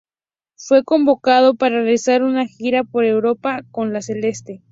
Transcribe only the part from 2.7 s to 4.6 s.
por Europa con la Celeste.